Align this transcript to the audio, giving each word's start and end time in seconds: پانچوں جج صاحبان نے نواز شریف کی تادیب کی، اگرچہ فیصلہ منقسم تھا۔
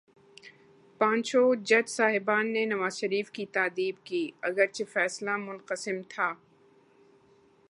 پانچوں 0.99 1.55
جج 1.55 1.89
صاحبان 1.89 2.53
نے 2.53 2.65
نواز 2.65 2.97
شریف 2.97 3.31
کی 3.31 3.45
تادیب 3.45 3.95
کی، 4.03 4.31
اگرچہ 4.41 4.83
فیصلہ 4.93 5.37
منقسم 5.37 6.01
تھا۔ 6.09 6.33